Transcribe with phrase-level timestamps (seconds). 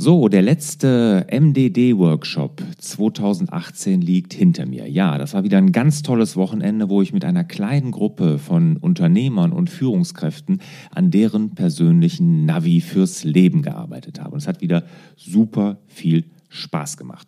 [0.00, 4.88] So, der letzte MDD-Workshop 2018 liegt hinter mir.
[4.88, 8.76] Ja, das war wieder ein ganz tolles Wochenende, wo ich mit einer kleinen Gruppe von
[8.76, 10.60] Unternehmern und Führungskräften
[10.92, 14.34] an deren persönlichen Navi fürs Leben gearbeitet habe.
[14.34, 14.84] Und es hat wieder
[15.16, 17.26] super viel Spaß gemacht.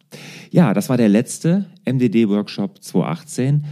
[0.52, 3.64] Ja, das war der letzte MDD-Workshop 2018.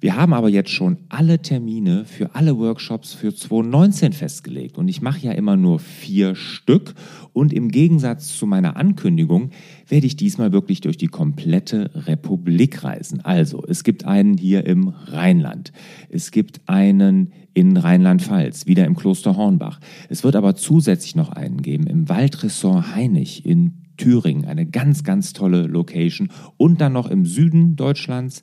[0.00, 4.78] Wir haben aber jetzt schon alle Termine für alle Workshops für 2019 festgelegt.
[4.78, 6.94] Und ich mache ja immer nur vier Stück.
[7.34, 9.50] Und im Gegensatz zu meiner Ankündigung
[9.86, 13.20] werde ich diesmal wirklich durch die komplette Republik reisen.
[13.20, 15.72] Also, es gibt einen hier im Rheinland,
[16.08, 19.80] es gibt einen in Rheinland-Pfalz, wieder im Kloster Hornbach.
[20.08, 25.34] Es wird aber zusätzlich noch einen geben im Waldressort Heinig in Thüringen, eine ganz, ganz
[25.34, 26.30] tolle Location.
[26.56, 28.42] Und dann noch im Süden Deutschlands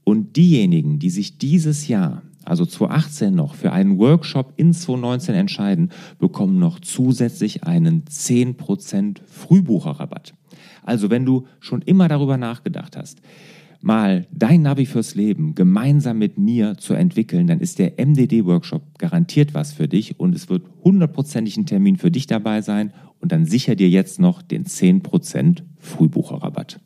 [0.03, 5.91] Und diejenigen, die sich dieses Jahr, also 2018 noch, für einen Workshop in 2019 entscheiden,
[6.17, 10.33] bekommen noch zusätzlich einen 10% Frühbucherrabatt.
[10.81, 13.21] Also wenn du schon immer darüber nachgedacht hast,
[13.83, 19.53] mal dein Navi fürs Leben gemeinsam mit mir zu entwickeln, dann ist der MDD-Workshop garantiert
[19.53, 23.45] was für dich und es wird hundertprozentig ein Termin für dich dabei sein und dann
[23.45, 26.79] sicher dir jetzt noch den 10% Frühbucherrabatt.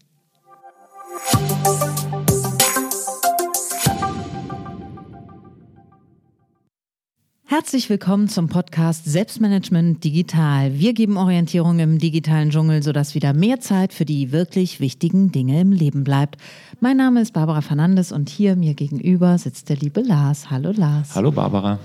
[7.59, 10.77] Herzlich willkommen zum Podcast Selbstmanagement Digital.
[10.77, 15.59] Wir geben Orientierung im digitalen Dschungel, sodass wieder mehr Zeit für die wirklich wichtigen Dinge
[15.61, 16.37] im Leben bleibt.
[16.81, 20.51] Mein Name ist Barbara Fernandes und hier mir gegenüber sitzt der liebe Lars.
[20.51, 21.15] Hallo Lars.
[21.15, 21.79] Hallo Barbara.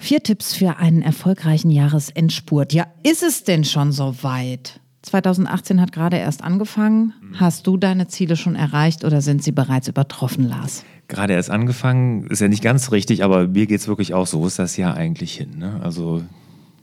[0.00, 2.72] Vier Tipps für einen erfolgreichen Jahresendspurt.
[2.72, 4.80] Ja, ist es denn schon so weit?
[5.02, 7.12] 2018 hat gerade erst angefangen.
[7.34, 10.84] Hast du deine Ziele schon erreicht oder sind sie bereits übertroffen, Lars?
[11.08, 14.40] Gerade erst angefangen, ist ja nicht ganz richtig, aber mir geht es wirklich auch so,
[14.40, 15.58] wo ist das Jahr eigentlich hin?
[15.58, 15.80] Ne?
[15.82, 16.22] Also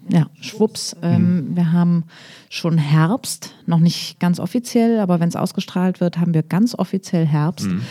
[0.09, 0.95] ja, schwupps.
[1.01, 2.03] Ähm, wir haben
[2.49, 7.25] schon Herbst, noch nicht ganz offiziell, aber wenn es ausgestrahlt wird, haben wir ganz offiziell
[7.25, 7.67] Herbst.
[7.67, 7.81] Mhm.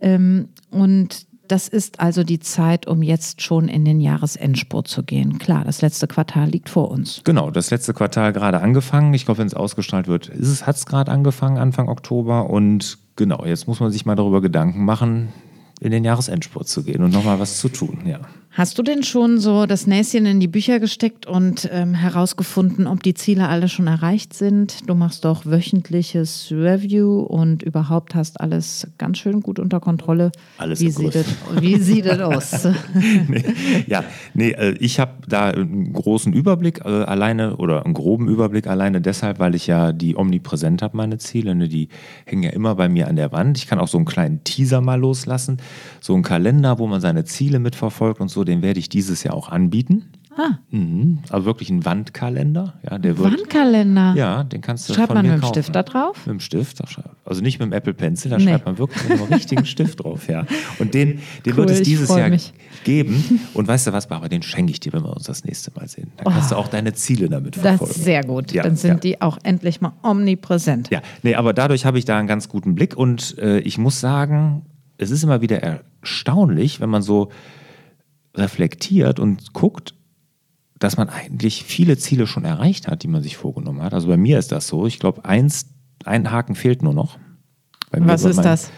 [0.00, 5.38] Ähm, und das ist also die Zeit, um jetzt schon in den Jahresendspurt zu gehen.
[5.38, 7.20] Klar, das letzte Quartal liegt vor uns.
[7.24, 9.12] Genau, das letzte Quartal gerade angefangen.
[9.12, 12.48] Ich glaube, wenn es ausgestrahlt wird, hat es gerade angefangen, Anfang Oktober.
[12.48, 15.28] Und genau, jetzt muss man sich mal darüber Gedanken machen,
[15.82, 18.20] in den Jahresendspurt zu gehen und nochmal was zu tun, ja.
[18.54, 23.02] Hast du denn schon so das Näschen in die Bücher gesteckt und ähm, herausgefunden, ob
[23.02, 24.86] die Ziele alle schon erreicht sind?
[24.86, 30.32] Du machst doch wöchentliches Review und überhaupt hast alles ganz schön gut unter Kontrolle.
[30.58, 31.26] Alles wie sieht, es,
[31.62, 32.68] wie sieht es aus?
[33.28, 33.42] nee,
[33.86, 34.04] ja,
[34.34, 39.00] nee, äh, ich habe da einen großen Überblick äh, alleine oder einen groben Überblick alleine
[39.00, 41.54] deshalb, weil ich ja die omnipräsent habe, meine Ziele.
[41.54, 41.68] Ne?
[41.68, 41.88] Die
[42.26, 43.56] hängen ja immer bei mir an der Wand.
[43.56, 45.56] Ich kann auch so einen kleinen Teaser mal loslassen,
[46.02, 49.34] so einen Kalender, wo man seine Ziele mitverfolgt und so den werde ich dieses Jahr
[49.34, 50.04] auch anbieten.
[50.36, 50.58] Ah.
[50.70, 51.18] Mhm.
[51.30, 52.74] Also wirklich ein Wandkalender.
[52.88, 54.14] Ja, der wird, Wandkalender?
[54.16, 56.16] Ja, den kannst du Schreibt von man mir mit dem Stift da drauf?
[56.26, 56.82] Mit dem Stift.
[57.24, 58.44] Also nicht mit dem Apple Pencil, da nee.
[58.44, 60.28] schreibt man wirklich mit einem richtigen Stift drauf.
[60.28, 60.46] Ja.
[60.78, 62.52] Und den, den cool, wird es dieses Jahr mich.
[62.84, 63.40] geben.
[63.54, 65.86] Und weißt du was, Barbara, den schenke ich dir, wenn wir uns das nächste Mal
[65.88, 66.12] sehen.
[66.16, 66.54] Dann kannst oh.
[66.54, 67.86] du auch deine Ziele damit verfolgen.
[67.86, 68.52] Das ist sehr gut.
[68.52, 69.00] Ja, Dann sind ja.
[69.00, 70.88] die auch endlich mal omnipräsent.
[70.90, 72.96] Ja, nee, aber dadurch habe ich da einen ganz guten Blick.
[72.96, 74.64] Und äh, ich muss sagen,
[74.96, 77.30] es ist immer wieder erstaunlich, wenn man so
[78.34, 79.94] reflektiert und guckt,
[80.78, 83.94] dass man eigentlich viele Ziele schon erreicht hat, die man sich vorgenommen hat.
[83.94, 84.86] Also bei mir ist das so.
[84.86, 85.66] Ich glaube, eins,
[86.04, 87.18] ein Haken fehlt nur noch.
[87.90, 88.70] Was ist das?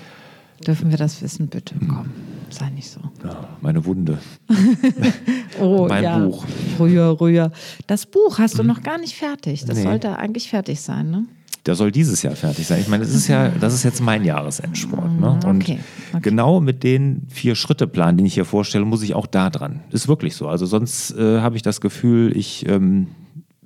[0.67, 1.79] Dürfen wir das wissen, bitte?
[1.79, 1.89] Hm.
[1.89, 2.11] Komm,
[2.51, 3.01] sei nicht so.
[3.23, 4.19] Ja, meine Wunde.
[5.61, 6.19] oh, mein ja.
[6.19, 6.45] Buch.
[6.79, 7.53] Rühr, rühr.
[7.87, 8.67] Das Buch hast du hm.
[8.67, 9.65] noch gar nicht fertig.
[9.65, 9.83] Das nee.
[9.83, 11.27] sollte eigentlich fertig sein, ne?
[11.67, 12.81] Der soll dieses Jahr fertig sein.
[12.81, 15.19] Ich meine, das ist ja, das ist jetzt mein Jahresendsport.
[15.19, 15.39] Ne?
[15.47, 15.79] Und okay,
[16.13, 16.21] okay.
[16.21, 19.81] genau mit den vier Schritte-Plan, den ich hier vorstelle, muss ich auch da dran.
[19.91, 20.49] Ist wirklich so.
[20.49, 23.09] Also sonst äh, habe ich das Gefühl, ich ähm,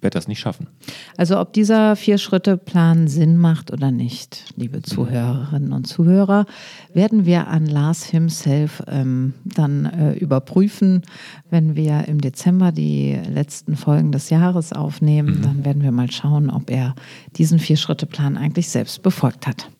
[0.02, 0.68] werde das nicht schaffen.
[1.16, 6.46] Also ob dieser Vier-Schritte-Plan Sinn macht oder nicht, liebe Zuhörerinnen und Zuhörer,
[6.92, 11.02] werden wir an Lars himself ähm, dann äh, überprüfen,
[11.50, 15.38] wenn wir im Dezember die letzten Folgen des Jahres aufnehmen.
[15.38, 15.42] Mhm.
[15.42, 16.94] Dann werden wir mal schauen, ob er
[17.36, 19.70] diesen Vier-Schritte-Plan eigentlich selbst befolgt hat.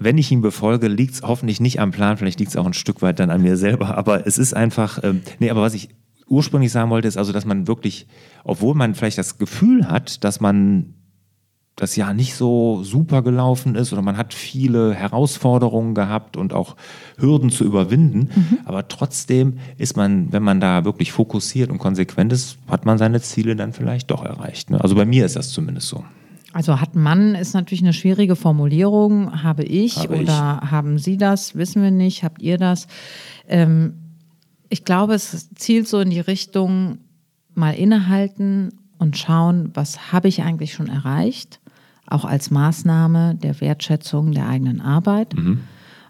[0.00, 2.72] Wenn ich ihn befolge, liegt es hoffentlich nicht am Plan, vielleicht liegt es auch ein
[2.72, 5.88] Stück weit dann an mir selber, aber es ist einfach, ähm, nee, aber was ich
[6.28, 8.06] ursprünglich sagen wollte, ist also, dass man wirklich,
[8.44, 10.94] obwohl man vielleicht das Gefühl hat, dass man
[11.76, 16.74] das Jahr nicht so super gelaufen ist oder man hat viele Herausforderungen gehabt und auch
[17.18, 18.58] Hürden zu überwinden, mhm.
[18.64, 23.20] aber trotzdem ist man, wenn man da wirklich fokussiert und konsequent ist, hat man seine
[23.20, 24.70] Ziele dann vielleicht doch erreicht.
[24.70, 24.80] Ne?
[24.80, 26.02] Also bei mir ist das zumindest so.
[26.54, 29.42] Also hat Mann ist natürlich eine schwierige Formulierung.
[29.42, 30.22] Habe ich Habe ich.
[30.22, 31.54] oder haben Sie das?
[31.54, 32.24] Wissen wir nicht.
[32.24, 32.86] Habt ihr das?
[33.46, 34.05] Ähm,
[34.68, 36.98] ich glaube, es zielt so in die Richtung,
[37.54, 41.60] mal innehalten und schauen, was habe ich eigentlich schon erreicht,
[42.06, 45.34] auch als Maßnahme der Wertschätzung der eigenen Arbeit,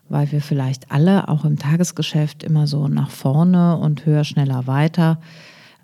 [0.08, 5.20] weil wir vielleicht alle auch im Tagesgeschäft immer so nach vorne und höher, schneller, weiter.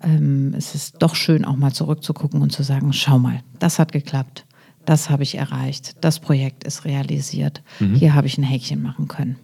[0.01, 3.91] Ähm, es ist doch schön, auch mal zurückzugucken und zu sagen, schau mal, das hat
[3.91, 4.45] geklappt,
[4.85, 7.63] das habe ich erreicht, das Projekt ist realisiert,
[7.95, 9.37] hier habe ich ein Häkchen machen können.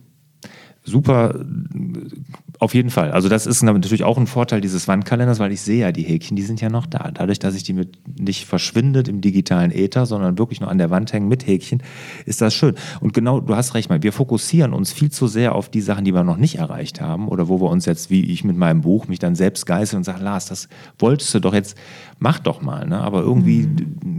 [0.83, 1.45] Super,
[2.57, 3.11] auf jeden Fall.
[3.11, 6.35] Also das ist natürlich auch ein Vorteil dieses Wandkalenders, weil ich sehe ja die Häkchen,
[6.35, 7.11] die sind ja noch da.
[7.13, 10.89] Dadurch, dass ich die mit nicht verschwindet im digitalen Äther, sondern wirklich nur an der
[10.89, 11.83] Wand hängen mit Häkchen,
[12.25, 12.75] ist das schön.
[13.01, 16.05] Und genau, du hast recht, mal, wir fokussieren uns viel zu sehr auf die Sachen,
[16.05, 18.81] die wir noch nicht erreicht haben oder wo wir uns jetzt, wie ich mit meinem
[18.81, 21.77] Buch, mich dann selbst geißeln und sage, Lars, das wolltest du doch jetzt,
[22.19, 22.87] mach doch mal.
[22.87, 22.99] Ne?
[22.99, 23.67] Aber irgendwie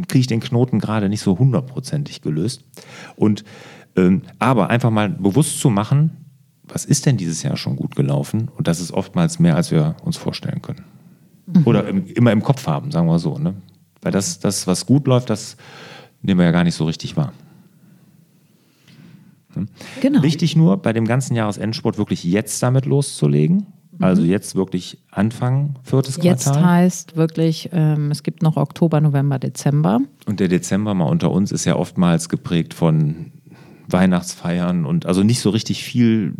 [0.09, 2.65] kriege ich den Knoten gerade nicht so hundertprozentig gelöst.
[3.17, 3.45] Und
[3.97, 6.20] ähm, aber einfach mal bewusst zu machen,
[6.73, 8.51] was ist denn dieses Jahr schon gut gelaufen?
[8.57, 10.85] Und das ist oftmals mehr, als wir uns vorstellen können.
[11.65, 13.39] Oder im, immer im Kopf haben, sagen wir so.
[13.39, 13.55] Ne?
[14.03, 15.57] Weil das, das, was gut läuft, das
[16.23, 17.33] nehmen wir ja gar nicht so richtig wahr.
[20.01, 20.23] Genau.
[20.23, 23.67] Wichtig nur, bei dem ganzen Jahresendsport wirklich jetzt damit loszulegen.
[23.99, 26.65] Also jetzt wirklich anfangen, viertes Jetzt Quartal.
[26.65, 30.01] heißt wirklich, ähm, es gibt noch Oktober, November, Dezember.
[30.25, 33.33] Und der Dezember mal unter uns ist ja oftmals geprägt von
[33.89, 36.33] Weihnachtsfeiern und also nicht so richtig viel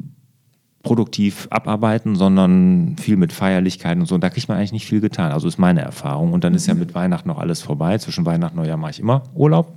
[0.83, 4.15] produktiv abarbeiten, sondern viel mit Feierlichkeiten und so.
[4.15, 5.33] Und da kriegt man eigentlich nicht viel getan.
[5.33, 6.33] Also ist meine Erfahrung.
[6.33, 7.99] Und dann ist ja mit Weihnachten noch alles vorbei.
[7.99, 9.73] Zwischen Weihnachten und Neujahr mache ich immer Urlaub.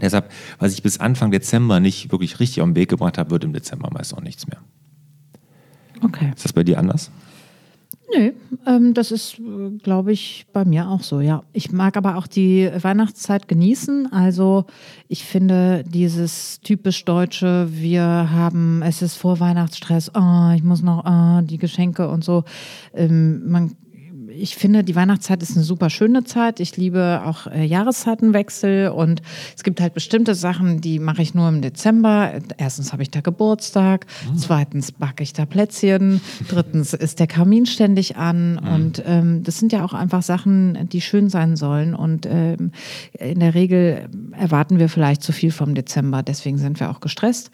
[0.00, 3.44] Deshalb, was ich bis Anfang Dezember nicht wirklich richtig auf den Weg gebracht habe, wird
[3.44, 4.58] im Dezember meist auch nichts mehr.
[6.02, 6.32] Okay.
[6.34, 7.10] Ist das bei dir anders?
[8.12, 8.32] Nö,
[8.66, 9.40] ähm, das ist,
[9.82, 11.42] glaube ich, bei mir auch so, ja.
[11.52, 14.12] Ich mag aber auch die Weihnachtszeit genießen.
[14.12, 14.66] Also
[15.08, 21.04] ich finde dieses typisch Deutsche, wir haben, es ist vor Weihnachtsstress, oh, ich muss noch
[21.04, 22.44] oh, die Geschenke und so.
[22.92, 23.76] Ähm, man
[24.36, 26.60] ich finde, die Weihnachtszeit ist eine super schöne Zeit.
[26.60, 29.22] Ich liebe auch äh, Jahreszeitenwechsel und
[29.56, 32.32] es gibt halt bestimmte Sachen, die mache ich nur im Dezember.
[32.56, 38.16] Erstens habe ich da Geburtstag, zweitens backe ich da Plätzchen, drittens ist der Kamin ständig
[38.16, 42.72] an und ähm, das sind ja auch einfach Sachen, die schön sein sollen und ähm,
[43.18, 47.50] in der Regel erwarten wir vielleicht zu viel vom Dezember, deswegen sind wir auch gestresst.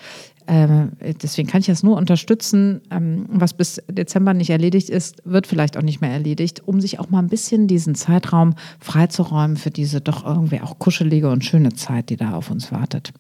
[0.46, 0.92] Ähm,
[1.22, 2.80] deswegen kann ich das nur unterstützen.
[2.90, 6.98] Ähm, was bis Dezember nicht erledigt ist, wird vielleicht auch nicht mehr erledigt, um sich
[6.98, 11.74] auch mal ein bisschen diesen Zeitraum freizuräumen für diese doch irgendwie auch kuschelige und schöne
[11.74, 13.12] Zeit, die da auf uns wartet.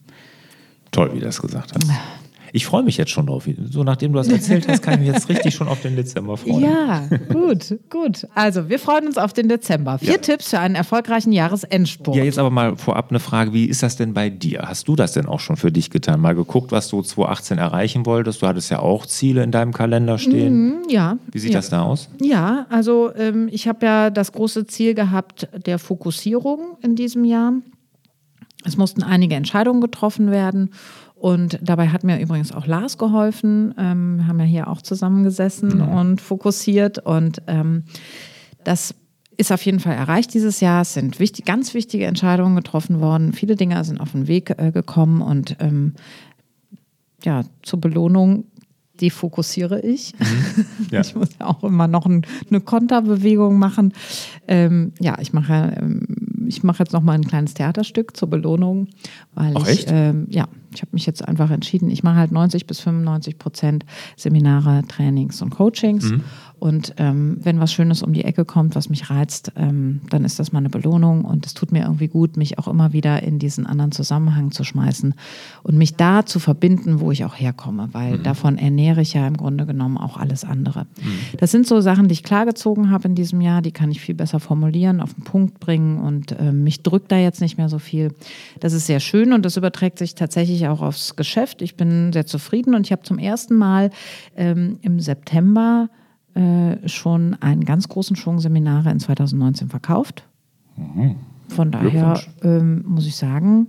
[0.90, 1.86] Toll, wie du das gesagt hast.
[2.52, 3.48] Ich freue mich jetzt schon drauf.
[3.70, 6.36] So nachdem du das erzählt hast, kann ich mich jetzt richtig schon auf den Dezember
[6.36, 6.60] freuen.
[6.62, 8.26] Ja, gut, gut.
[8.34, 9.98] Also, wir freuen uns auf den Dezember.
[9.98, 10.18] Vier Ja.
[10.18, 12.16] Tipps für einen erfolgreichen Jahresendsport.
[12.16, 14.62] Ja, jetzt aber mal vorab eine Frage, wie ist das denn bei dir?
[14.66, 16.20] Hast du das denn auch schon für dich getan?
[16.20, 18.42] Mal geguckt, was du 2018 erreichen wolltest?
[18.42, 20.82] Du hattest ja auch Ziele in deinem Kalender stehen.
[20.88, 21.18] ja.
[21.32, 21.58] Wie sieht ja.
[21.58, 22.08] das da aus?
[22.20, 27.52] Ja, also ähm, ich habe ja das große Ziel gehabt der Fokussierung in diesem Jahr.
[28.64, 30.70] Es mussten einige Entscheidungen getroffen werden.
[31.20, 33.74] Und dabei hat mir übrigens auch Lars geholfen.
[33.76, 36.98] Ähm, wir haben ja hier auch zusammengesessen und fokussiert.
[36.98, 37.84] Und ähm,
[38.64, 38.94] das
[39.36, 40.80] ist auf jeden Fall erreicht dieses Jahr.
[40.80, 43.34] Es sind wichtig, ganz wichtige Entscheidungen getroffen worden.
[43.34, 45.20] Viele Dinge sind auf den Weg äh, gekommen.
[45.20, 45.92] Und ähm,
[47.22, 48.44] ja, zur Belohnung
[49.00, 50.14] defokussiere ich.
[50.90, 51.02] Ja.
[51.02, 53.92] Ich muss ja auch immer noch ein, eine Konterbewegung machen.
[54.48, 56.04] Ähm, ja, ich mache, ähm,
[56.46, 58.88] ich mache jetzt noch mal ein kleines Theaterstück zur Belohnung,
[59.34, 61.90] weil Ach, ich, ähm, ja, ich habe mich jetzt einfach entschieden.
[61.90, 63.84] Ich mache halt 90 bis 95 Prozent
[64.16, 66.10] Seminare, Trainings und Coachings.
[66.10, 66.22] Mhm.
[66.60, 70.38] Und ähm, wenn was Schönes um die Ecke kommt, was mich reizt, ähm, dann ist
[70.38, 71.24] das mal eine Belohnung.
[71.24, 74.62] Und es tut mir irgendwie gut, mich auch immer wieder in diesen anderen Zusammenhang zu
[74.62, 75.14] schmeißen
[75.62, 78.22] und mich da zu verbinden, wo ich auch herkomme, weil Mhm.
[78.22, 80.86] davon ernähre ich ja im Grunde genommen auch alles andere.
[81.38, 84.14] Das sind so Sachen, die ich klargezogen habe in diesem Jahr, die kann ich viel
[84.14, 87.78] besser formulieren, auf den Punkt bringen und ähm, mich drückt da jetzt nicht mehr so
[87.78, 88.12] viel.
[88.60, 91.62] Das ist sehr schön und das überträgt sich tatsächlich auch aufs Geschäft.
[91.62, 93.90] Ich bin sehr zufrieden und ich habe zum ersten Mal
[94.36, 95.88] ähm, im September
[96.34, 100.24] äh, schon einen ganz großen Schwung Seminare in 2019 verkauft.
[101.48, 103.66] Von daher ähm, muss ich sagen,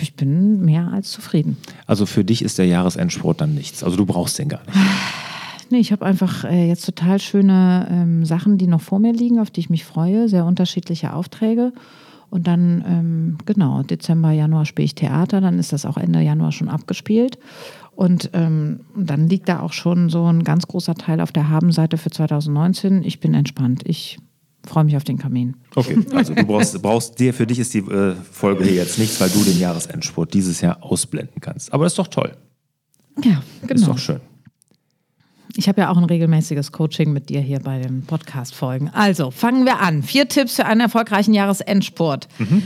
[0.00, 1.56] ich bin mehr als zufrieden.
[1.86, 3.82] Also für dich ist der Jahresendsport dann nichts.
[3.82, 4.76] Also du brauchst den gar nicht.
[5.70, 9.38] Nee, ich habe einfach äh, jetzt total schöne ähm, Sachen, die noch vor mir liegen,
[9.38, 11.72] auf die ich mich freue, sehr unterschiedliche Aufträge.
[12.30, 16.52] Und dann, ähm, genau, Dezember, Januar spiele ich Theater, dann ist das auch Ende Januar
[16.52, 17.38] schon abgespielt.
[17.94, 21.98] Und ähm, dann liegt da auch schon so ein ganz großer Teil auf der Habenseite
[21.98, 23.02] für 2019.
[23.02, 23.82] Ich bin entspannt.
[23.86, 24.18] Ich
[24.64, 25.56] freue mich auf den Kamin.
[25.74, 29.20] Okay, also du brauchst, brauchst dir, für dich ist die äh, Folge hier jetzt nichts,
[29.20, 31.72] weil du den Jahresendsport dieses Jahr ausblenden kannst.
[31.72, 32.36] Aber das ist doch toll.
[33.24, 33.80] Ja, genau.
[33.80, 34.20] Ist doch schön.
[35.58, 38.90] Ich habe ja auch ein regelmäßiges Coaching mit dir hier bei den Podcast-Folgen.
[38.90, 40.04] Also, fangen wir an.
[40.04, 42.28] Vier Tipps für einen erfolgreichen Jahresendsport.
[42.38, 42.62] Mhm.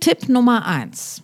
[0.00, 1.22] Tipp Nummer eins.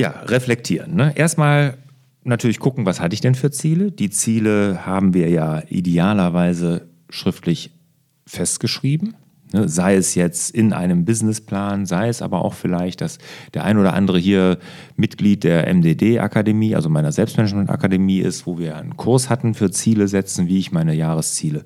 [0.00, 0.94] Ja, reflektieren.
[0.94, 1.12] Ne?
[1.16, 1.78] Erstmal
[2.22, 3.90] natürlich gucken, was hatte ich denn für Ziele?
[3.90, 7.72] Die Ziele haben wir ja idealerweise schriftlich
[8.24, 9.16] festgeschrieben.
[9.56, 13.16] Ne, sei es jetzt in einem Businessplan, sei es aber auch vielleicht, dass
[13.54, 14.58] der ein oder andere hier
[14.96, 20.46] Mitglied der MDD-Akademie, also meiner Selbstmanagement-Akademie ist, wo wir einen Kurs hatten für Ziele setzen,
[20.46, 21.64] wie ich meine Jahresziele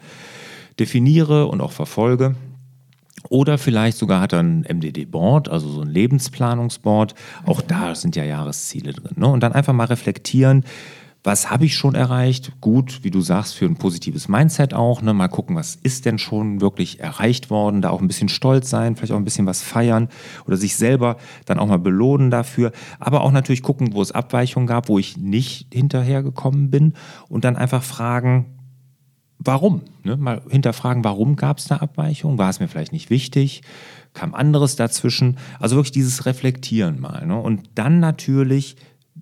[0.78, 2.36] definiere und auch verfolge.
[3.28, 7.14] Oder vielleicht sogar hat er ein MDD-Board, also so ein Lebensplanungsboard.
[7.44, 9.16] Auch da sind ja Jahresziele drin.
[9.16, 9.26] Ne?
[9.26, 10.64] Und dann einfach mal reflektieren,
[11.22, 12.52] was habe ich schon erreicht?
[12.60, 15.02] Gut, wie du sagst, für ein positives Mindset auch.
[15.02, 15.12] Ne?
[15.12, 17.82] Mal gucken, was ist denn schon wirklich erreicht worden?
[17.82, 20.08] Da auch ein bisschen stolz sein, vielleicht auch ein bisschen was feiern
[20.46, 22.72] oder sich selber dann auch mal belohnen dafür.
[22.98, 26.94] Aber auch natürlich gucken, wo es Abweichungen gab, wo ich nicht hinterhergekommen bin
[27.28, 28.46] und dann einfach fragen,
[29.38, 29.82] warum?
[30.04, 30.16] Ne?
[30.16, 32.38] Mal hinterfragen, warum gab es eine Abweichung?
[32.38, 33.60] War es mir vielleicht nicht wichtig?
[34.14, 35.36] Kam anderes dazwischen?
[35.58, 37.26] Also wirklich dieses Reflektieren mal.
[37.26, 37.38] Ne?
[37.38, 38.76] Und dann natürlich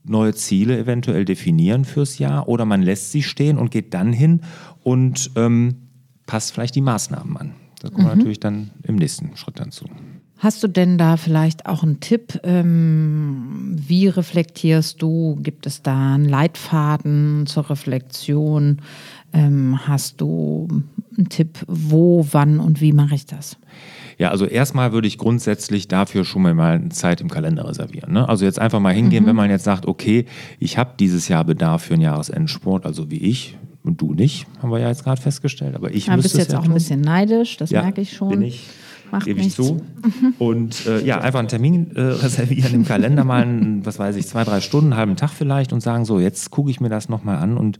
[0.04, 4.40] neue Ziele eventuell definieren fürs Jahr oder man lässt sie stehen und geht dann hin
[4.82, 5.76] und ähm,
[6.26, 7.54] passt vielleicht die Maßnahmen an.
[7.80, 8.10] Da kommen mhm.
[8.10, 9.86] wir natürlich dann im nächsten Schritt dann zu.
[10.38, 12.38] Hast du denn da vielleicht auch einen Tipp?
[12.44, 15.36] Ähm, wie reflektierst du?
[15.42, 18.80] Gibt es da einen Leitfaden zur Reflexion?
[19.32, 20.68] Ähm, hast du
[21.16, 23.58] einen Tipp, wo, wann und wie mache ich das?
[24.18, 28.12] Ja, also erstmal würde ich grundsätzlich dafür schon mal eine Zeit im Kalender reservieren.
[28.12, 28.28] Ne?
[28.28, 29.28] Also jetzt einfach mal hingehen, mhm.
[29.28, 30.24] wenn man jetzt sagt, okay,
[30.58, 34.70] ich habe dieses Jahr Bedarf für einen Jahresendsport, also wie ich und du nicht, haben
[34.70, 36.72] wir ja jetzt gerade festgestellt, aber ich ja, müsste bist jetzt ja auch tun.
[36.72, 38.30] ein bisschen neidisch, das ja, merke ich schon.
[38.30, 38.66] Bin ich.
[39.10, 39.80] Macht gebe ich zu.
[40.38, 44.26] Und äh, ja, einfach einen Termin äh, reservieren im Kalender, mal, einen, was weiß ich,
[44.26, 47.08] zwei, drei Stunden, einen halben Tag vielleicht und sagen, so, jetzt gucke ich mir das
[47.08, 47.78] nochmal an und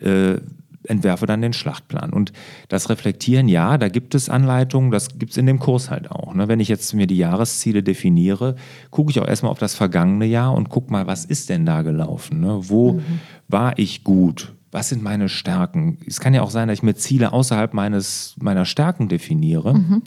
[0.00, 0.36] äh,
[0.88, 2.12] entwerfe dann den Schlachtplan.
[2.12, 2.32] Und
[2.68, 6.34] das Reflektieren, ja, da gibt es Anleitungen, das gibt es in dem Kurs halt auch.
[6.34, 6.48] Ne?
[6.48, 8.56] Wenn ich jetzt mir die Jahresziele definiere,
[8.90, 11.82] gucke ich auch erstmal auf das vergangene Jahr und gucke mal, was ist denn da
[11.82, 12.40] gelaufen?
[12.40, 12.58] Ne?
[12.62, 13.20] Wo mhm.
[13.48, 14.54] war ich gut?
[14.72, 15.98] Was sind meine Stärken?
[16.06, 19.74] Es kann ja auch sein, dass ich mir Ziele außerhalb meines, meiner Stärken definiere.
[19.74, 20.02] Mhm.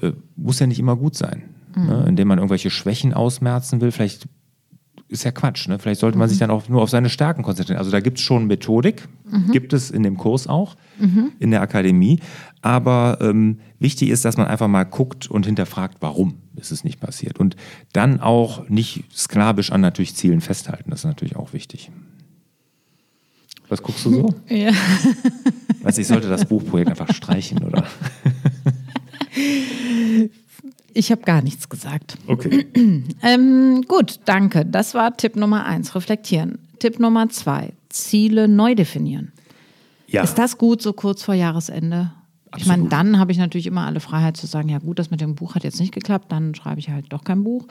[0.00, 1.44] Äh, muss ja nicht immer gut sein.
[1.76, 1.86] Mhm.
[1.86, 2.04] Ne?
[2.08, 3.92] Indem man irgendwelche Schwächen ausmerzen will.
[3.92, 4.26] Vielleicht
[5.14, 5.68] ist ja Quatsch.
[5.68, 5.78] Ne?
[5.78, 6.40] Vielleicht sollte man sich mhm.
[6.40, 7.78] dann auch nur auf seine Stärken konzentrieren.
[7.78, 9.50] Also da gibt es schon Methodik, mhm.
[9.52, 11.32] gibt es in dem Kurs auch, mhm.
[11.38, 12.20] in der Akademie.
[12.60, 17.00] Aber ähm, wichtig ist, dass man einfach mal guckt und hinterfragt, warum ist es nicht
[17.00, 17.38] passiert.
[17.38, 17.56] Und
[17.92, 20.90] dann auch nicht sklavisch an natürlich Zielen festhalten.
[20.90, 21.90] Das ist natürlich auch wichtig.
[23.68, 24.34] Was guckst du so?
[24.48, 24.72] Ja.
[25.82, 27.84] Weißt, ich sollte das Buchprojekt einfach streichen, oder?
[30.94, 32.16] Ich habe gar nichts gesagt.
[32.28, 32.66] Okay.
[33.22, 34.64] ähm, gut, danke.
[34.64, 36.58] Das war Tipp Nummer eins, reflektieren.
[36.78, 39.32] Tipp Nummer zwei, Ziele neu definieren.
[40.06, 40.22] Ja.
[40.22, 42.12] Ist das gut so kurz vor Jahresende?
[42.50, 42.62] Absolut.
[42.62, 45.20] Ich meine, dann habe ich natürlich immer alle Freiheit zu sagen, ja gut, das mit
[45.20, 47.66] dem Buch hat jetzt nicht geklappt, dann schreibe ich halt doch kein Buch.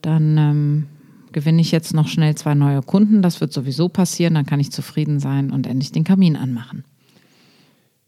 [0.00, 0.86] Dann ähm,
[1.32, 4.72] gewinne ich jetzt noch schnell zwei neue Kunden, das wird sowieso passieren, dann kann ich
[4.72, 6.84] zufrieden sein und endlich den Kamin anmachen.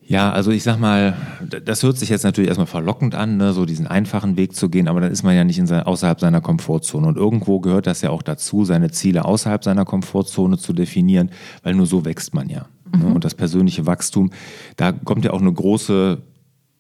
[0.09, 1.19] Ja, also ich sag mal,
[1.67, 4.89] das hört sich jetzt natürlich erstmal verlockend an, ne, so diesen einfachen Weg zu gehen,
[4.89, 7.07] aber dann ist man ja nicht sein, außerhalb seiner Komfortzone.
[7.07, 11.31] Und irgendwo gehört das ja auch dazu, seine Ziele außerhalb seiner Komfortzone zu definieren,
[11.63, 12.69] weil nur so wächst man ja.
[12.91, 12.97] Ne?
[12.97, 13.05] Mhm.
[13.05, 13.15] Ne?
[13.17, 14.31] Und das persönliche Wachstum,
[14.77, 16.23] da kommt ja auch eine große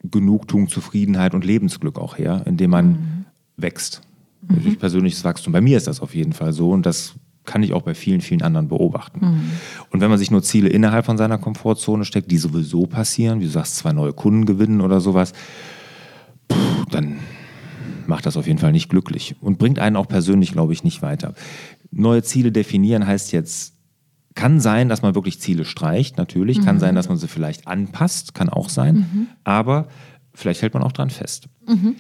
[0.05, 3.25] Genugtuung, Zufriedenheit und Lebensglück auch her, indem man mhm.
[3.59, 4.01] wächst.
[4.41, 4.63] Mhm.
[4.63, 5.53] Durch persönliches Wachstum.
[5.53, 7.15] Bei mir ist das auf jeden Fall so und das
[7.49, 9.21] kann ich auch bei vielen, vielen anderen beobachten.
[9.21, 9.51] Mhm.
[9.91, 13.45] Und wenn man sich nur Ziele innerhalb von seiner Komfortzone steckt, die sowieso passieren, wie
[13.45, 15.33] du sagst, zwei neue Kunden gewinnen oder sowas,
[16.91, 17.17] dann
[18.07, 21.03] macht das auf jeden Fall nicht glücklich und bringt einen auch persönlich, glaube ich, nicht
[21.03, 21.35] weiter.
[21.91, 23.75] Neue Ziele definieren heißt jetzt,
[24.35, 26.65] kann sein, dass man wirklich Ziele streicht, natürlich, mhm.
[26.65, 29.27] kann sein, dass man sie vielleicht anpasst, kann auch sein, mhm.
[29.43, 29.89] aber
[30.35, 31.49] vielleicht hält man auch dran fest.
[31.67, 31.97] Mhm.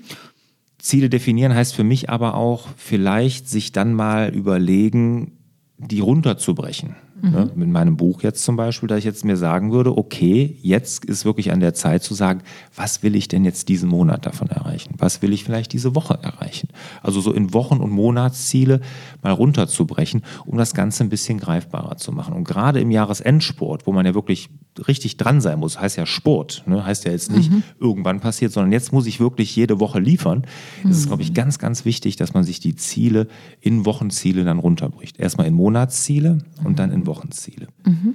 [0.78, 5.37] Ziele definieren heißt für mich aber auch vielleicht sich dann mal überlegen,
[5.78, 6.96] die runterzubrechen.
[7.20, 7.30] Mhm.
[7.30, 7.50] Ne?
[7.54, 11.24] Mit meinem Buch jetzt zum Beispiel, da ich jetzt mir sagen würde, okay, jetzt ist
[11.24, 12.42] wirklich an der Zeit zu sagen,
[12.74, 14.94] was will ich denn jetzt diesen Monat davon erreichen?
[14.98, 16.68] Was will ich vielleicht diese Woche erreichen?
[17.02, 18.80] Also so in Wochen- und Monatsziele
[19.22, 22.34] mal runterzubrechen, um das Ganze ein bisschen greifbarer zu machen.
[22.34, 24.50] Und gerade im Jahresendsport, wo man ja wirklich
[24.86, 26.84] richtig dran sein muss, heißt ja Sport, ne?
[26.84, 27.64] heißt ja jetzt nicht mhm.
[27.80, 30.44] irgendwann passiert, sondern jetzt muss ich wirklich jede Woche liefern.
[30.84, 30.90] Mhm.
[30.90, 33.26] Es ist, glaube ich, ganz, ganz wichtig, dass man sich die Ziele
[33.60, 35.18] in Wochenziele dann runterbricht.
[35.18, 37.66] Erstmal in Monatsziele und dann in Wochenziele.
[37.84, 38.14] Mhm.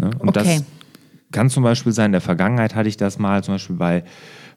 [0.00, 0.10] Ne?
[0.18, 0.58] Und okay.
[0.58, 0.64] das
[1.30, 4.04] kann zum Beispiel sein, in der Vergangenheit hatte ich das mal, zum Beispiel bei,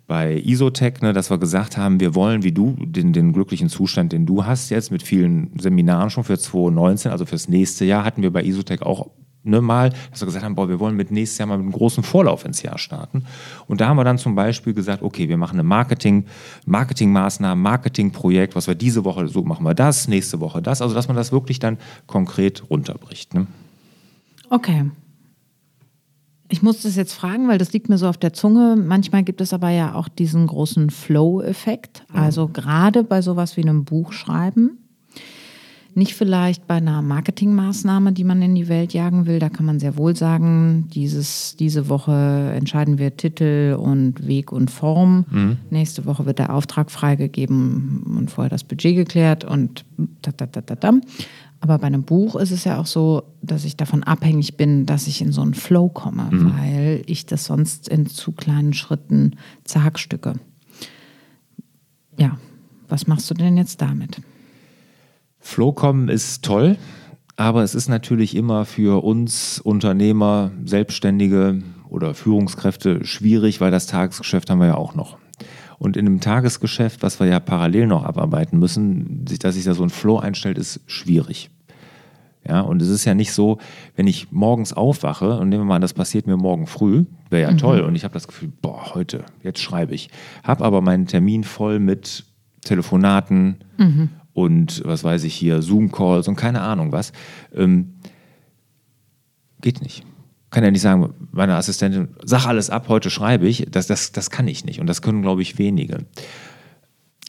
[0.07, 4.13] bei Isotech, ne, dass wir gesagt haben, wir wollen wie du den, den glücklichen Zustand,
[4.13, 8.21] den du hast jetzt mit vielen Seminaren schon für 2019, also fürs nächste Jahr, hatten
[8.21, 9.09] wir bei Isotech auch
[9.43, 11.73] ne, mal, dass wir gesagt haben, boah, wir wollen mit nächstes Jahr mal mit einem
[11.73, 13.23] großen Vorlauf ins Jahr starten.
[13.67, 16.25] Und da haben wir dann zum Beispiel gesagt, okay, wir machen eine Marketing,
[16.65, 20.81] Marketingmaßnahme, Marketingprojekt, was wir diese Woche, so machen wir das, nächste Woche das.
[20.81, 23.33] Also, dass man das wirklich dann konkret runterbricht.
[23.33, 23.47] Ne?
[24.49, 24.85] Okay.
[26.49, 28.77] Ich muss das jetzt fragen, weil das liegt mir so auf der Zunge.
[28.77, 32.05] Manchmal gibt es aber ja auch diesen großen Flow-Effekt.
[32.13, 34.77] Also gerade bei sowas wie einem Buch schreiben
[35.97, 39.39] nicht vielleicht bei einer Marketingmaßnahme, die man in die Welt jagen will.
[39.39, 44.69] Da kann man sehr wohl sagen, dieses, diese Woche entscheiden wir Titel und Weg und
[44.69, 45.25] Form.
[45.31, 45.57] Mhm.
[45.71, 49.85] Nächste Woche wird der Auftrag freigegeben und vorher das Budget geklärt und
[50.21, 50.91] da, da, da, da, da.
[51.61, 55.07] Aber bei einem Buch ist es ja auch so, dass ich davon abhängig bin, dass
[55.07, 56.53] ich in so einen Flow komme, mhm.
[56.53, 59.31] weil ich das sonst in zu kleinen Schritten
[59.63, 60.35] zerhackstücke.
[62.19, 62.37] Ja,
[62.87, 64.21] was machst du denn jetzt damit?
[65.39, 66.77] Flowcom ist toll,
[67.35, 74.49] aber es ist natürlich immer für uns Unternehmer, Selbstständige oder Führungskräfte schwierig, weil das Tagesgeschäft
[74.49, 75.17] haben wir ja auch noch.
[75.79, 79.83] Und in einem Tagesgeschäft, was wir ja parallel noch abarbeiten müssen, dass sich da so
[79.83, 81.51] ein Flow einstellt, ist schwierig.
[82.47, 83.59] Ja, und es ist ja nicht so,
[83.95, 87.43] wenn ich morgens aufwache und nehmen wir mal an, das passiert mir morgen früh, wäre
[87.43, 87.57] ja mhm.
[87.57, 90.09] toll und ich habe das Gefühl, boah, heute, jetzt schreibe ich.
[90.43, 92.25] Habe aber meinen Termin voll mit
[92.61, 97.11] Telefonaten, mhm und was weiß ich hier, Zoom-Calls und keine Ahnung was.
[97.55, 97.95] Ähm,
[99.61, 100.05] geht nicht.
[100.51, 103.65] Kann ja nicht sagen, meine Assistentin, sag alles ab, heute schreibe ich.
[103.71, 104.79] Das, das, das kann ich nicht.
[104.79, 106.05] Und das können, glaube ich, wenige.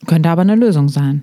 [0.07, 1.23] Könnte aber eine Lösung sein.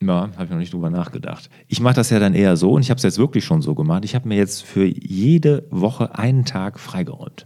[0.00, 1.50] Ja, habe ich noch nicht drüber nachgedacht.
[1.66, 3.74] Ich mache das ja dann eher so und ich habe es jetzt wirklich schon so
[3.74, 4.04] gemacht.
[4.04, 7.44] Ich habe mir jetzt für jede Woche einen Tag freigeräumt.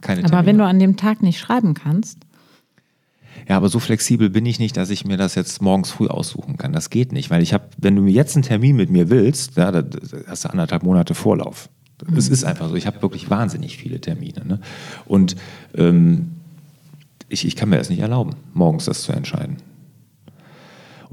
[0.00, 0.46] Keine Aber Termine.
[0.46, 2.23] wenn du an dem Tag nicht schreiben kannst,
[3.48, 6.56] ja, aber so flexibel bin ich nicht, dass ich mir das jetzt morgens früh aussuchen
[6.56, 6.72] kann.
[6.72, 9.70] Das geht nicht, weil ich habe, wenn du jetzt einen Termin mit mir willst, ja,
[9.70, 9.84] da
[10.26, 11.68] hast du anderthalb Monate Vorlauf.
[12.16, 14.44] Es ist einfach so, ich habe wirklich wahnsinnig viele Termine.
[14.44, 14.60] Ne?
[15.06, 15.36] Und
[15.74, 16.32] ähm,
[17.28, 19.56] ich, ich kann mir das nicht erlauben, morgens das zu entscheiden.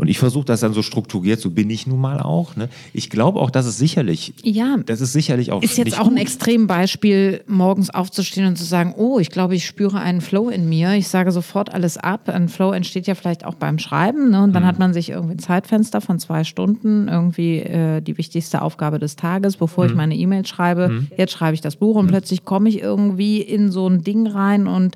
[0.01, 2.55] Und ich versuche das dann so strukturiert, so bin ich nun mal auch.
[2.55, 2.69] Ne?
[2.91, 5.61] Ich glaube auch, dass es sicherlich, ja, das ist sicherlich auch.
[5.61, 9.99] Ist jetzt auch ein Extrembeispiel, morgens aufzustehen und zu sagen, oh, ich glaube, ich spüre
[9.99, 10.95] einen Flow in mir.
[10.95, 12.29] Ich sage sofort alles ab.
[12.29, 14.31] Ein Flow entsteht ja vielleicht auch beim Schreiben.
[14.31, 14.41] Ne?
[14.41, 14.67] Und dann mhm.
[14.67, 19.17] hat man sich irgendwie ein Zeitfenster von zwei Stunden, irgendwie äh, die wichtigste Aufgabe des
[19.17, 19.89] Tages, bevor mhm.
[19.91, 20.89] ich meine E-Mail schreibe.
[20.89, 21.07] Mhm.
[21.15, 22.09] Jetzt schreibe ich das Buch und mhm.
[22.09, 24.95] plötzlich komme ich irgendwie in so ein Ding rein und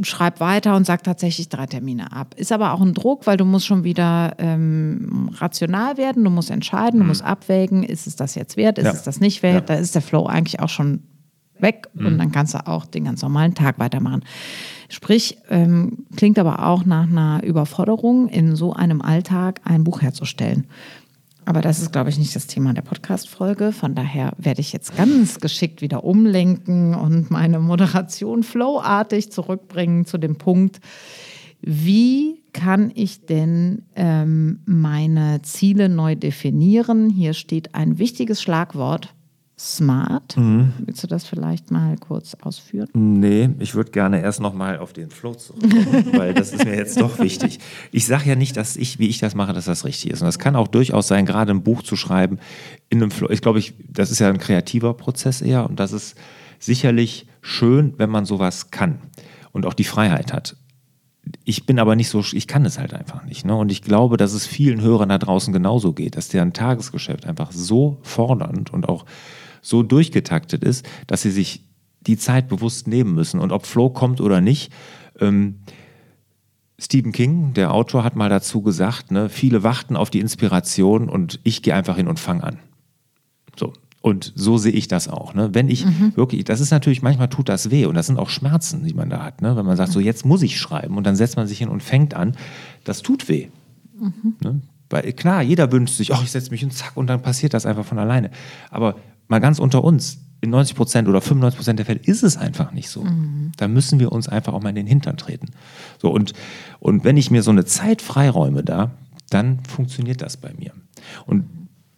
[0.00, 2.34] schreib weiter und sag tatsächlich drei Termine ab.
[2.36, 6.50] Ist aber auch ein Druck, weil du musst schon wieder ähm, rational werden, du musst
[6.50, 7.08] entscheiden, du mhm.
[7.08, 8.92] musst abwägen, ist es das jetzt wert, ist ja.
[8.92, 9.74] es das nicht wert, ja.
[9.74, 11.02] da ist der Flow eigentlich auch schon
[11.58, 12.06] weg mhm.
[12.06, 14.24] und dann kannst du auch den ganz normalen Tag weitermachen.
[14.88, 20.66] Sprich, ähm, klingt aber auch nach einer Überforderung, in so einem Alltag ein Buch herzustellen.
[21.44, 23.72] Aber das ist, glaube ich, nicht das Thema der Podcast-Folge.
[23.72, 30.18] Von daher werde ich jetzt ganz geschickt wieder umlenken und meine Moderation flowartig zurückbringen zu
[30.18, 30.80] dem Punkt,
[31.60, 37.08] wie kann ich denn ähm, meine Ziele neu definieren?
[37.08, 39.14] Hier steht ein wichtiges Schlagwort,
[39.62, 40.36] smart.
[40.36, 40.72] Mhm.
[40.78, 42.88] Willst du das vielleicht mal kurz ausführen?
[42.94, 46.74] Nee, ich würde gerne erst noch mal auf den Flow zurückkommen, weil das ist mir
[46.74, 47.60] jetzt doch wichtig.
[47.92, 50.20] Ich sage ja nicht, dass ich, wie ich das mache, dass das richtig ist.
[50.20, 52.38] Und das kann auch durchaus sein, gerade ein Buch zu schreiben
[52.88, 53.30] in einem Flow.
[53.30, 56.16] Ich glaube, ich, das ist ja ein kreativer Prozess eher und das ist
[56.58, 58.98] sicherlich schön, wenn man sowas kann
[59.52, 60.56] und auch die Freiheit hat.
[61.44, 63.44] Ich bin aber nicht so, ich kann es halt einfach nicht.
[63.44, 63.54] Ne?
[63.54, 67.52] Und ich glaube, dass es vielen Hörern da draußen genauso geht, dass deren Tagesgeschäft einfach
[67.52, 69.04] so fordernd und auch
[69.62, 71.64] so durchgetaktet ist, dass sie sich
[72.00, 73.40] die Zeit bewusst nehmen müssen.
[73.40, 74.72] Und ob Flow kommt oder nicht,
[75.20, 75.60] ähm,
[76.78, 81.38] Stephen King, der Autor, hat mal dazu gesagt, ne, viele warten auf die Inspiration und
[81.44, 82.58] ich gehe einfach hin und fange an.
[83.56, 83.72] So.
[84.00, 85.32] Und so sehe ich das auch.
[85.32, 85.50] Ne?
[85.52, 86.16] Wenn ich mhm.
[86.16, 89.08] wirklich, das ist natürlich, manchmal tut das weh und das sind auch Schmerzen, die man
[89.08, 89.42] da hat.
[89.42, 89.56] Ne?
[89.56, 91.84] Wenn man sagt, so jetzt muss ich schreiben und dann setzt man sich hin und
[91.84, 92.36] fängt an,
[92.82, 93.46] das tut weh.
[93.96, 94.34] Mhm.
[94.42, 94.60] Ne?
[94.90, 97.64] Weil klar, jeder wünscht sich, oh, ich setze mich und zack und dann passiert das
[97.64, 98.30] einfach von alleine.
[98.70, 98.96] Aber
[99.32, 102.72] mal ganz unter uns, in 90 Prozent oder 95 Prozent der Fälle ist es einfach
[102.72, 103.02] nicht so.
[103.02, 103.52] Mhm.
[103.56, 105.46] Da müssen wir uns einfach auch mal in den Hintern treten.
[106.00, 106.34] So, und,
[106.80, 108.90] und wenn ich mir so eine Zeit freiräume da,
[109.30, 110.72] dann funktioniert das bei mir.
[111.26, 111.44] Und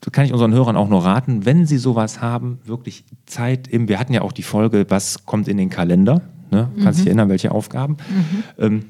[0.05, 3.89] so kann ich unseren Hörern auch nur raten, wenn sie sowas haben, wirklich Zeit im,
[3.89, 6.21] wir hatten ja auch die Folge, was kommt in den Kalender,
[6.53, 6.69] ne?
[6.83, 7.03] kannst mhm.
[7.03, 7.97] dich erinnern, welche Aufgaben.
[8.09, 8.45] Mhm.
[8.59, 8.85] Ähm,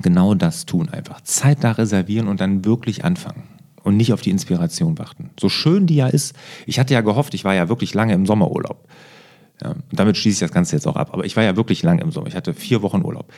[0.00, 1.20] genau das tun einfach.
[1.22, 3.42] Zeit da reservieren und dann wirklich anfangen.
[3.84, 5.30] Und nicht auf die Inspiration warten.
[5.40, 6.34] So schön die ja ist.
[6.66, 8.86] Ich hatte ja gehofft, ich war ja wirklich lange im Sommerurlaub.
[9.62, 11.10] Ja, und damit schließe ich das Ganze jetzt auch ab.
[11.12, 12.26] Aber ich war ja wirklich lange im Sommer.
[12.26, 13.32] Ich hatte vier Wochen Urlaub.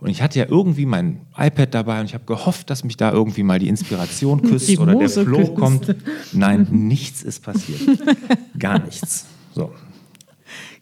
[0.00, 3.12] Und ich hatte ja irgendwie mein iPad dabei und ich habe gehofft, dass mich da
[3.12, 5.54] irgendwie mal die Inspiration küsst Die oder der Flow küsst.
[5.54, 5.94] kommt.
[6.32, 7.80] Nein, nichts ist passiert.
[8.58, 9.26] Gar nichts.
[9.54, 9.70] So.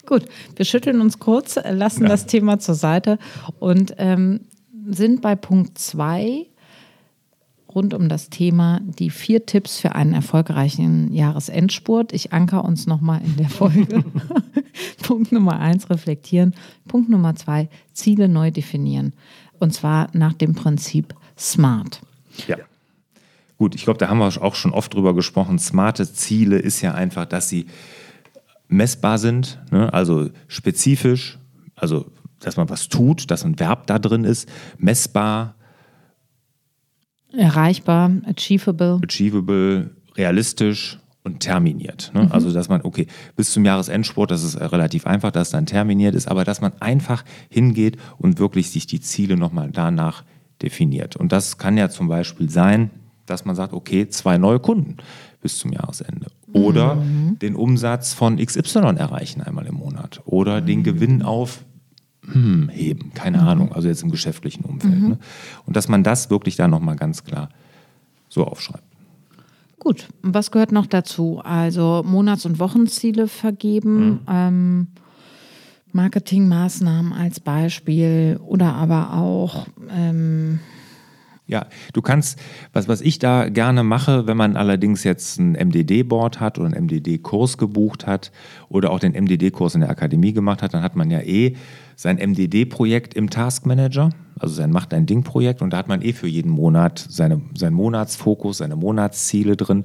[0.07, 0.25] Gut,
[0.57, 2.09] wir schütteln uns kurz, lassen Ja.
[2.09, 3.18] das Thema zur Seite
[3.59, 4.40] und ähm,
[4.88, 6.46] sind bei Punkt 2
[7.74, 12.12] rund um das Thema die vier Tipps für einen erfolgreichen Jahresendspurt.
[12.12, 14.04] Ich anker uns nochmal in der Folge.
[15.02, 16.54] Punkt Nummer 1, reflektieren.
[16.87, 19.12] Punkt Nummer 2, Ziele neu definieren.
[19.59, 22.00] Und zwar nach dem Prinzip SMART.
[22.46, 22.56] Ja.
[23.61, 25.59] Gut, ich glaube, da haben wir auch schon oft drüber gesprochen.
[25.59, 27.66] Smarte Ziele ist ja einfach, dass sie
[28.68, 29.92] messbar sind, ne?
[29.92, 31.38] also spezifisch,
[31.76, 32.06] also
[32.38, 35.56] dass man was tut, dass ein Verb da drin ist, messbar,
[37.33, 39.01] Erreichbar, achievable.
[39.05, 42.11] achievable, realistisch und terminiert.
[42.14, 42.29] Ne?
[42.31, 46.14] Also, dass man, okay, bis zum Jahresendsport, das ist äh, relativ einfach, dass dann terminiert
[46.14, 50.25] ist, aber dass man einfach hingeht und wirklich sich die Ziele nochmal danach
[50.62, 51.16] definiert.
[51.16, 52.90] Und das kann ja zum Beispiel sein,
[53.27, 54.97] dass man sagt, okay, zwei neue Kunden
[55.40, 56.27] bis zum Jahresende.
[56.53, 56.99] Oder
[57.40, 60.21] den Umsatz von XY erreichen einmal im Monat.
[60.25, 61.64] Oder den Gewinn auf
[62.24, 65.00] hm, heben, keine Ahnung, also jetzt im geschäftlichen Umfeld.
[65.00, 65.18] Ne?
[65.66, 67.48] Und dass man das wirklich da nochmal ganz klar
[68.28, 68.85] so aufschreibt.
[69.78, 71.40] Gut, und was gehört noch dazu?
[71.42, 74.88] Also Monats- und Wochenziele vergeben, ähm,
[75.92, 80.61] Marketingmaßnahmen als Beispiel oder aber auch ähm,
[81.46, 82.38] Ja, du kannst,
[82.72, 86.85] was, was ich da gerne mache, wenn man allerdings jetzt ein MDD-Board hat oder einen
[86.85, 88.30] MDD-Kurs gebucht hat
[88.68, 91.56] oder auch den MDD-Kurs in der Akademie gemacht hat, dann hat man ja eh
[92.01, 94.09] sein MDD-Projekt im Task Manager,
[94.39, 97.75] also sein Macht ein Ding-Projekt und da hat man eh für jeden Monat seine, seinen
[97.75, 99.85] Monatsfokus, seine Monatsziele drin,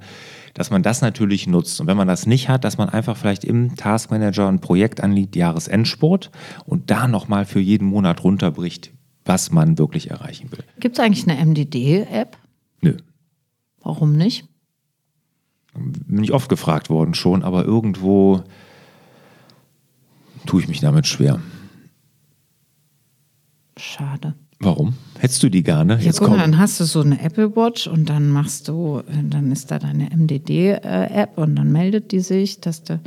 [0.54, 1.82] dass man das natürlich nutzt.
[1.82, 5.02] Und wenn man das nicht hat, dass man einfach vielleicht im Task Manager ein Projekt
[5.04, 6.32] anlegt, Jahresendsport
[6.66, 8.94] und da nochmal für jeden Monat runterbricht,
[9.26, 10.64] was man wirklich erreichen will.
[10.80, 12.38] gibt es eigentlich eine MDD-App?
[12.80, 12.96] Nö.
[13.82, 14.48] Warum nicht?
[15.74, 18.42] bin ich oft gefragt worden schon, aber irgendwo
[20.46, 21.42] tue ich mich damit schwer.
[23.78, 24.34] Schade.
[24.60, 24.94] Warum?
[25.20, 26.00] Hättest du die gerne?
[26.02, 29.24] Ja, guck mal, dann hast du so eine Apple Watch und dann machst du, äh,
[29.24, 33.02] dann ist da deine MDD-App und dann meldet die sich, dass du, und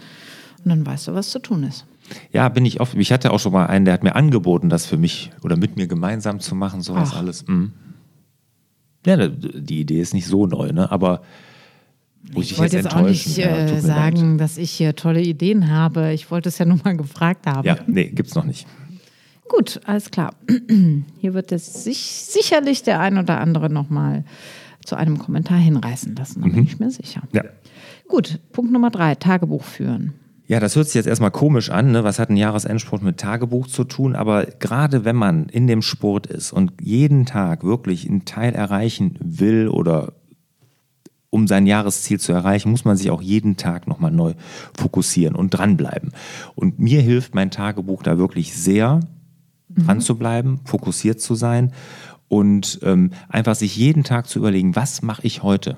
[0.67, 1.87] dann weißt du, was zu tun ist.
[2.33, 2.95] Ja, bin ich oft.
[2.95, 5.77] Ich hatte auch schon mal einen, der hat mir angeboten, das für mich oder mit
[5.77, 7.19] mir gemeinsam zu machen, sowas Ach.
[7.19, 7.47] alles.
[7.47, 7.73] Mhm.
[9.07, 10.91] Ja, da- die Idee ist nicht so neu, ne?
[10.91, 11.23] Aber
[12.35, 14.41] muss ich, Ich wollte jetzt jetzt auch nicht Ja, äh, sagen, leid.
[14.41, 16.13] dass ich hier tolle Ideen habe.
[16.13, 17.67] Ich wollte es ja nur mal gefragt haben.
[17.67, 18.67] Ja, nee, gibt's noch nicht.
[19.49, 20.35] Gut, alles klar.
[21.19, 24.25] Hier wird es sich sicherlich der ein oder andere nochmal
[24.85, 27.23] zu einem Kommentar hinreißen lassen, da bin ich mir sicher.
[27.33, 27.45] Ja.
[28.09, 30.15] Gut, Punkt Nummer drei, Tagebuch führen.
[30.47, 31.93] Ja, das hört sich jetzt erstmal komisch an.
[31.93, 32.05] Ne?
[32.05, 34.17] Was hat ein Jahresendsport mit Tagebuch zu tun?
[34.17, 39.19] Aber gerade wenn man in dem Sport ist und jeden Tag wirklich einen Teil erreichen
[39.21, 40.15] will oder
[41.29, 44.33] um sein Jahresziel zu erreichen, muss man sich auch jeden Tag nochmal neu
[44.75, 46.13] fokussieren und dranbleiben.
[46.55, 49.01] Und mir hilft mein Tagebuch da wirklich sehr,
[49.77, 51.73] dran zu bleiben, fokussiert zu sein
[52.29, 55.77] und ähm, einfach sich jeden Tag zu überlegen, was mache ich heute,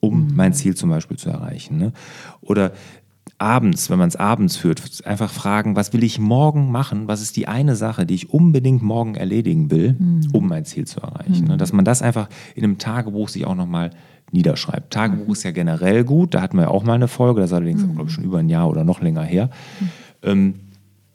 [0.00, 1.78] um mein Ziel zum Beispiel zu erreichen.
[1.78, 1.92] Ne?
[2.40, 2.72] Oder
[3.38, 7.08] abends, wenn man es abends führt, einfach fragen, was will ich morgen machen?
[7.08, 9.96] Was ist die eine Sache, die ich unbedingt morgen erledigen will,
[10.32, 11.46] um mein Ziel zu erreichen?
[11.48, 11.56] Ne?
[11.56, 13.90] Dass man das einfach in einem Tagebuch sich auch nochmal
[14.32, 14.92] niederschreibt.
[14.92, 17.54] Tagebuch ist ja generell gut, da hatten wir ja auch mal eine Folge, das ist
[17.54, 19.50] allerdings, glaube ich, schon über ein Jahr oder noch länger her.
[20.22, 20.54] Ähm,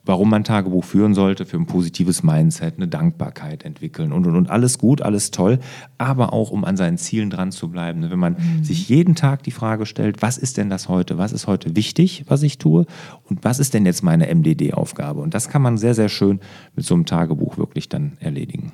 [0.06, 4.50] warum man Tagebuch führen sollte, für ein positives Mindset, eine Dankbarkeit entwickeln und und und
[4.50, 5.60] alles gut, alles toll,
[5.98, 8.10] aber auch um an seinen Zielen dran zu bleiben.
[8.10, 11.48] Wenn man sich jeden Tag die Frage stellt, was ist denn das heute, was ist
[11.48, 12.86] heute wichtig, was ich tue
[13.24, 15.22] und was ist denn jetzt meine MDD-Aufgabe?
[15.22, 16.40] Und das kann man sehr, sehr schön
[16.76, 18.72] mit so einem Tagebuch wirklich dann erledigen.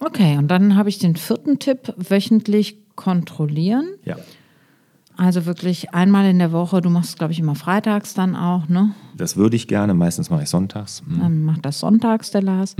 [0.00, 3.86] Okay, und dann habe ich den vierten Tipp, wöchentlich kontrollieren.
[4.04, 4.16] Ja.
[5.16, 8.94] Also wirklich einmal in der Woche, du machst, glaube ich, immer freitags dann auch, ne?
[9.16, 11.02] Das würde ich gerne, meistens mache ich sonntags.
[11.06, 11.20] Mhm.
[11.20, 12.76] Dann macht das sonntags der Lars,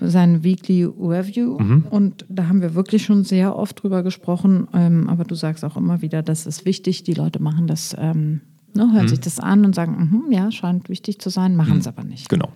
[0.00, 1.56] sein Weekly Review.
[1.90, 4.68] Und da haben wir wirklich schon sehr oft drüber gesprochen.
[4.74, 7.04] Ähm, aber du sagst auch immer wieder, das ist wichtig.
[7.04, 8.42] Die Leute machen das, ähm,
[8.74, 11.86] ne, hören sich das an und sagen, mhm, ja, scheint wichtig zu sein, machen es
[11.86, 12.28] aber nicht.
[12.28, 12.50] Genau.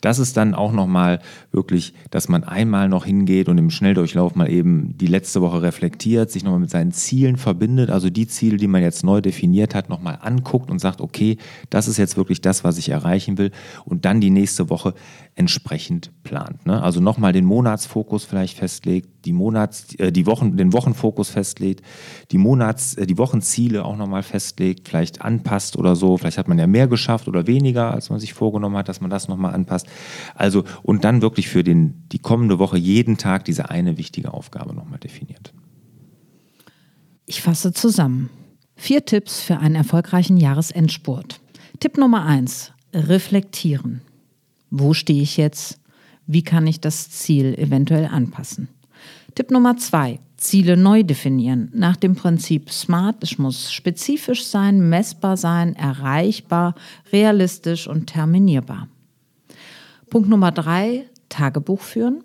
[0.00, 4.50] Das ist dann auch nochmal wirklich, dass man einmal noch hingeht und im Schnelldurchlauf mal
[4.50, 8.68] eben die letzte Woche reflektiert, sich nochmal mit seinen Zielen verbindet, also die Ziele, die
[8.68, 11.38] man jetzt neu definiert hat, nochmal anguckt und sagt, okay,
[11.70, 13.50] das ist jetzt wirklich das, was ich erreichen will
[13.84, 14.94] und dann die nächste Woche
[15.34, 16.66] entsprechend plant.
[16.66, 16.82] Ne?
[16.82, 21.84] Also nochmal den Monatsfokus vielleicht festlegt, die Monats, äh, die Wochen, den Wochenfokus festlegt,
[22.30, 26.16] die Monats, äh, die Wochenziele auch nochmal festlegt, vielleicht anpasst oder so.
[26.16, 29.10] Vielleicht hat man ja mehr geschafft oder weniger, als man sich vorgenommen hat, dass man
[29.10, 29.87] das nochmal anpasst.
[30.34, 34.74] Also und dann wirklich für den, die kommende Woche jeden Tag diese eine wichtige Aufgabe
[34.74, 35.52] nochmal definiert.
[37.26, 38.30] Ich fasse zusammen.
[38.76, 41.40] Vier Tipps für einen erfolgreichen Jahresendspurt.
[41.80, 44.00] Tipp Nummer eins: Reflektieren.
[44.70, 45.80] Wo stehe ich jetzt?
[46.26, 48.68] Wie kann ich das Ziel eventuell anpassen?
[49.34, 51.70] Tipp Nummer zwei, Ziele neu definieren.
[51.74, 56.74] Nach dem Prinzip SMART, es muss spezifisch sein, messbar sein, erreichbar,
[57.12, 58.88] realistisch und terminierbar.
[60.10, 62.24] Punkt Nummer drei, Tagebuch führen.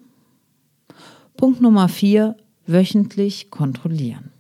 [1.38, 4.32] Punkt Nummer vier, wöchentlich kontrollieren.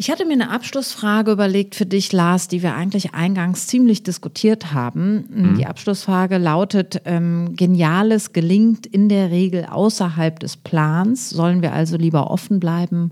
[0.00, 4.72] Ich hatte mir eine Abschlussfrage überlegt für dich, Lars, die wir eigentlich eingangs ziemlich diskutiert
[4.72, 5.24] haben.
[5.28, 5.58] Mhm.
[5.58, 11.30] Die Abschlussfrage lautet, ähm, Geniales gelingt in der Regel außerhalb des Plans.
[11.30, 13.10] Sollen wir also lieber offen bleiben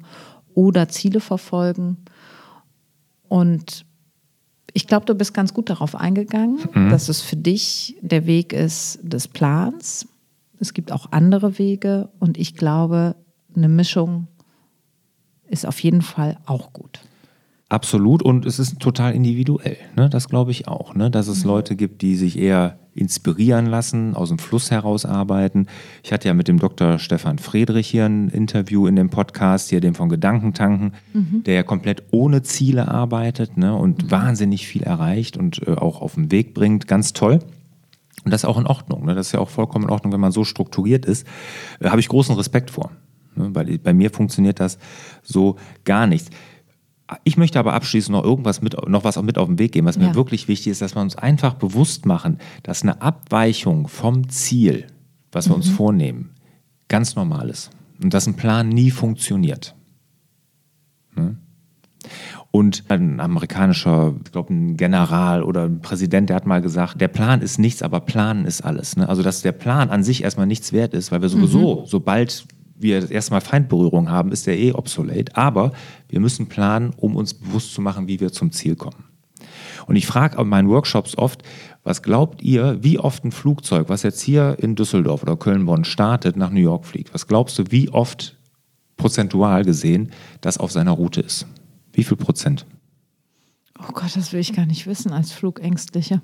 [0.55, 1.97] oder Ziele verfolgen?
[3.27, 3.85] Und
[4.77, 6.91] ich glaube, du bist ganz gut darauf eingegangen, mhm.
[6.91, 10.07] dass es für dich der Weg ist des Plans.
[10.61, 13.17] Es gibt auch andere Wege und ich glaube,
[13.57, 14.27] eine Mischung
[15.49, 17.01] ist auf jeden Fall auch gut.
[17.69, 19.77] Absolut und es ist total individuell.
[19.97, 20.09] Ne?
[20.09, 20.95] Das glaube ich auch.
[20.95, 21.11] Ne?
[21.11, 21.51] Dass es mhm.
[21.51, 25.67] Leute gibt, die sich eher inspirieren lassen, aus dem Fluss heraus arbeiten.
[26.05, 27.01] Ich hatte ja mit dem Dr.
[27.01, 31.43] Stefan Friedrich hier ein Interview in dem Podcast, hier dem von Gedankentanken, mhm.
[31.45, 33.75] der ja komplett ohne Ziele arbeitet ne?
[33.75, 34.11] und mhm.
[34.13, 36.87] wahnsinnig viel erreicht und äh, auch auf den Weg bringt.
[36.87, 37.41] Ganz toll.
[38.25, 39.07] Und das ist auch in Ordnung.
[39.07, 39.17] Ne?
[39.17, 41.27] Das ist ja auch vollkommen in Ordnung, wenn man so strukturiert ist.
[41.81, 42.93] Äh, Habe ich großen Respekt vor.
[43.35, 43.51] Ne?
[43.51, 44.79] Bei, bei mir funktioniert das
[45.25, 46.31] so gar nicht.
[47.23, 49.97] Ich möchte aber abschließend noch irgendwas mit, noch was mit auf den Weg geben, was
[49.97, 50.09] ja.
[50.09, 54.87] mir wirklich wichtig ist, dass wir uns einfach bewusst machen, dass eine Abweichung vom Ziel,
[55.31, 55.63] was wir mhm.
[55.63, 56.31] uns vornehmen,
[56.89, 57.71] ganz normal ist.
[58.03, 59.75] Und dass ein Plan nie funktioniert.
[61.15, 61.37] Ne?
[62.51, 67.09] Und ein amerikanischer, ich glaube, ein General oder ein Präsident, der hat mal gesagt, der
[67.09, 68.97] Plan ist nichts, aber Planen ist alles.
[68.97, 69.09] Ne?
[69.09, 71.87] Also, dass der Plan an sich erstmal nichts wert ist, weil wir sowieso, mhm.
[71.87, 72.47] sobald
[72.79, 75.37] wir das erste Mal Feindberührung haben, ist der eh obsolet.
[75.37, 75.73] Aber
[76.09, 79.05] wir müssen planen, um uns bewusst zu machen, wie wir zum Ziel kommen.
[79.87, 81.43] Und ich frage in meinen Workshops oft,
[81.85, 86.37] was glaubt ihr, wie oft ein Flugzeug, was jetzt hier in Düsseldorf oder Köln-Bonn startet,
[86.37, 87.15] nach New York fliegt?
[87.15, 88.37] Was glaubst du, wie oft
[88.97, 90.11] prozentual gesehen
[90.41, 91.47] das auf seiner Route ist?
[91.93, 92.67] Wie viel Prozent?
[93.79, 96.23] Oh Gott, das will ich gar nicht wissen als Flugängstlicher.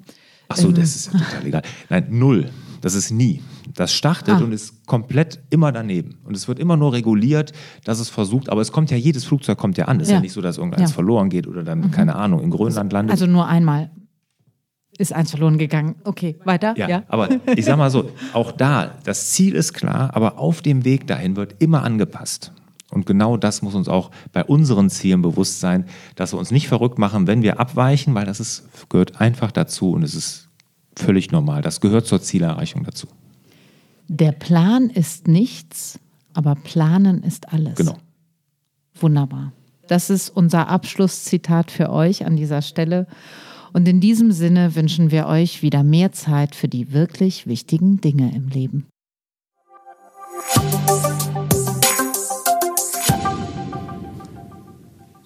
[0.48, 0.74] Ach so, ähm.
[0.74, 1.62] das ist ja total egal.
[1.88, 2.50] Nein, null.
[2.82, 3.40] Das ist nie.
[3.74, 4.44] Das startet ah.
[4.44, 6.18] und ist komplett immer daneben.
[6.24, 7.52] Und es wird immer nur reguliert,
[7.84, 10.00] dass es versucht, aber es kommt ja, jedes Flugzeug kommt ja an.
[10.00, 10.16] Es ja.
[10.16, 10.94] ist ja nicht so, dass irgendeins ja.
[10.94, 11.90] verloren geht oder dann, mhm.
[11.92, 13.12] keine Ahnung, in Grönland landet.
[13.12, 13.90] Also nur einmal
[14.98, 15.94] ist eins verloren gegangen.
[16.04, 16.74] Okay, weiter.
[16.76, 20.60] Ja, ja, aber ich sag mal so, auch da, das Ziel ist klar, aber auf
[20.60, 22.52] dem Weg dahin wird immer angepasst.
[22.90, 26.68] Und genau das muss uns auch bei unseren Zielen bewusst sein, dass wir uns nicht
[26.68, 30.50] verrückt machen, wenn wir abweichen, weil das ist, gehört einfach dazu und es ist
[30.96, 31.62] völlig normal.
[31.62, 33.06] Das gehört zur Zielerreichung dazu.
[34.08, 35.98] Der Plan ist nichts,
[36.34, 37.76] aber planen ist alles.
[37.76, 37.96] Genau.
[38.94, 39.52] Wunderbar.
[39.88, 43.06] Das ist unser Abschlusszitat für euch an dieser Stelle.
[43.72, 48.34] Und in diesem Sinne wünschen wir euch wieder mehr Zeit für die wirklich wichtigen Dinge
[48.34, 48.86] im Leben.